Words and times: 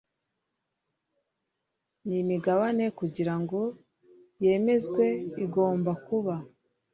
n 2.07 2.09
imigabane 2.21 2.85
kugira 2.99 3.33
ngo 3.41 3.59
yemezwe 4.43 5.05
igomba 5.43 5.91
kuba 6.05 6.35